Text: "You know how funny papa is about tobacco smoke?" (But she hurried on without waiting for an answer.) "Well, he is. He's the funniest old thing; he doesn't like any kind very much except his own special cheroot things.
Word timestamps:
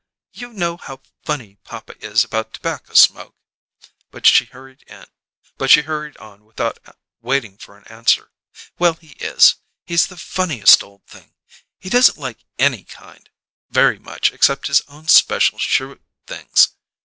"You 0.33 0.51
know 0.51 0.77
how 0.77 1.03
funny 1.25 1.57
papa 1.63 1.95
is 2.03 2.23
about 2.23 2.55
tobacco 2.55 2.95
smoke?" 2.95 3.35
(But 4.09 4.25
she 4.25 4.45
hurried 4.45 4.83
on 6.17 6.43
without 6.43 6.79
waiting 7.21 7.55
for 7.59 7.77
an 7.77 7.83
answer.) 7.85 8.31
"Well, 8.79 8.95
he 8.95 9.11
is. 9.23 9.57
He's 9.85 10.07
the 10.07 10.17
funniest 10.17 10.81
old 10.81 11.05
thing; 11.05 11.35
he 11.77 11.91
doesn't 11.91 12.17
like 12.17 12.45
any 12.57 12.83
kind 12.85 13.29
very 13.69 13.99
much 13.99 14.31
except 14.31 14.65
his 14.65 14.81
own 14.87 15.07
special 15.07 15.59
cheroot 15.59 16.01
things. 16.25 16.69